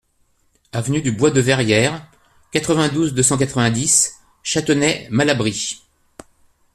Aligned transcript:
Avenue 0.71 1.03
du 1.03 1.11
Bois 1.11 1.29
de 1.29 1.39
Verrières, 1.41 2.09
quatre-vingt-douze, 2.51 3.13
deux 3.13 3.21
cent 3.21 3.37
quatre-vingt-dix 3.37 4.15
Châtenay-Malabry 4.41 5.83